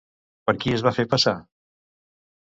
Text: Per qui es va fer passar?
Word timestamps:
Per 0.49 0.53
qui 0.61 0.71
es 0.77 0.83
va 0.87 0.93
fer 0.95 1.05
passar? 1.11 1.33